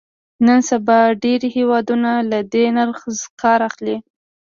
نن 0.45 0.59
سبا 0.69 0.99
ډېری 1.23 1.49
هېوادونه 1.57 2.11
له 2.31 2.39
دې 2.53 2.65
نرخ 2.77 2.99
کار 3.41 3.59
اخلي. 3.69 3.97